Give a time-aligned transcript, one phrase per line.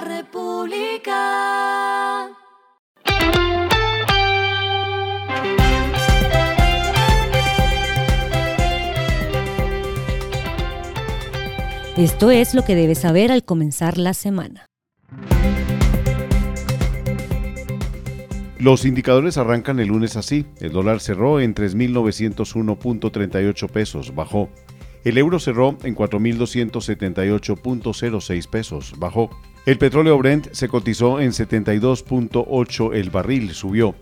[0.00, 1.20] la República.
[11.96, 14.64] Esto es lo que debes saber al comenzar la semana.
[18.58, 20.46] Los indicadores arrancan el lunes así.
[20.60, 24.50] El dólar cerró en 3.901.38 pesos, bajó.
[25.02, 29.30] El euro cerró en 4.278.06 pesos, bajó.
[29.66, 33.94] El petróleo Brent se cotizó en 72.8 el barril, subió.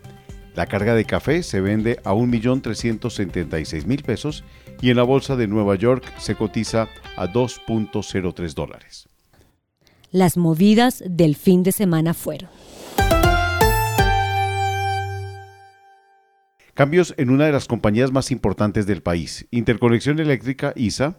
[0.54, 4.44] La carga de café se vende a 1.376.000 pesos
[4.80, 9.08] y en la bolsa de Nueva York se cotiza a 2.03 dólares.
[10.12, 12.50] Las movidas del fin de semana fueron.
[16.74, 19.48] Cambios en una de las compañías más importantes del país.
[19.50, 21.18] Interconexión Eléctrica, ISA,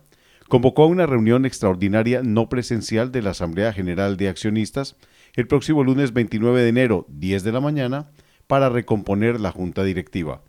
[0.49, 4.97] convocó a una reunión extraordinaria no presencial de la Asamblea General de Accionistas
[5.35, 8.09] el próximo lunes 29 de enero, 10 de la mañana,
[8.47, 10.41] para recomponer la junta directiva.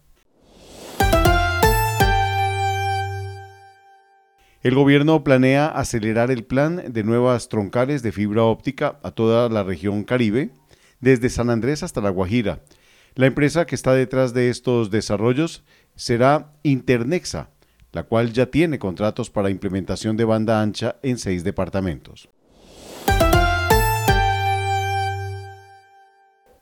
[4.63, 9.63] El gobierno planea acelerar el plan de nuevas troncales de fibra óptica a toda la
[9.63, 10.51] región Caribe,
[11.01, 12.63] desde San Andrés hasta La Guajira.
[13.15, 15.63] La empresa que está detrás de estos desarrollos
[15.95, 17.51] será Internexa,
[17.93, 22.29] la cual ya tiene contratos para implementación de banda ancha en seis departamentos.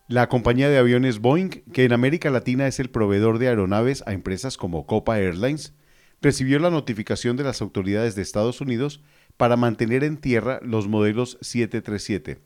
[0.08, 4.14] La compañía de aviones Boeing, que en América Latina es el proveedor de aeronaves a
[4.14, 5.74] empresas como Copa Airlines,
[6.22, 9.02] recibió la notificación de las autoridades de Estados Unidos
[9.36, 12.40] para mantener en tierra los modelos 737.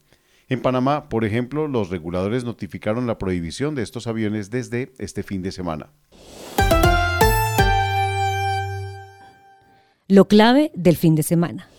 [0.49, 5.43] En Panamá, por ejemplo, los reguladores notificaron la prohibición de estos aviones desde este fin
[5.43, 5.91] de semana.
[10.13, 11.71] Lo clave del fin de semana.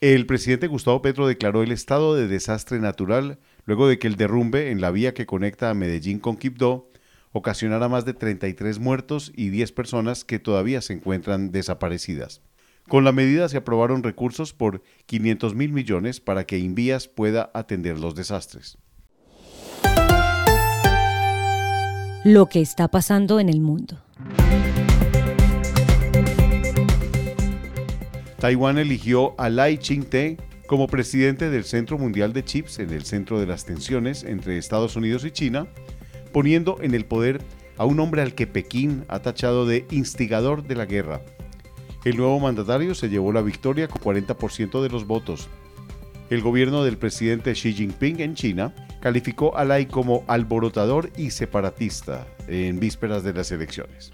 [0.00, 4.70] El presidente Gustavo Petro declaró el estado de desastre natural luego de que el derrumbe
[4.70, 6.90] en la vía que conecta a Medellín con Quibdó
[7.32, 12.40] ocasionara más de 33 muertos y 10 personas que todavía se encuentran desaparecidas.
[12.88, 17.98] Con la medida se aprobaron recursos por 500 mil millones para que Invías pueda atender
[17.98, 18.78] los desastres.
[22.24, 24.03] Lo que está pasando en el mundo.
[28.44, 33.40] Taiwán eligió a Lai Ching-te como presidente del Centro Mundial de Chips en el centro
[33.40, 35.66] de las tensiones entre Estados Unidos y China,
[36.30, 37.40] poniendo en el poder
[37.78, 41.22] a un hombre al que Pekín ha tachado de instigador de la guerra.
[42.04, 45.48] El nuevo mandatario se llevó la victoria con 40% de los votos.
[46.28, 52.26] El gobierno del presidente Xi Jinping en China calificó a Lai como alborotador y separatista
[52.46, 54.12] en vísperas de las elecciones.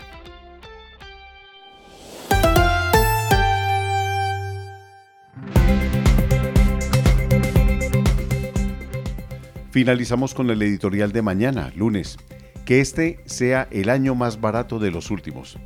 [9.70, 12.18] Finalizamos con el editorial de mañana, lunes.
[12.64, 15.58] Que este sea el año más barato de los últimos.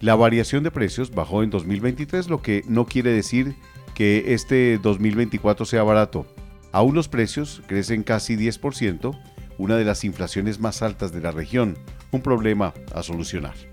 [0.00, 3.54] La variación de precios bajó en 2023, lo que no quiere decir
[3.94, 6.26] que este 2024 sea barato.
[6.72, 9.18] Aún los precios crecen casi 10%,
[9.58, 11.76] una de las inflaciones más altas de la región,
[12.10, 13.71] un problema a solucionar.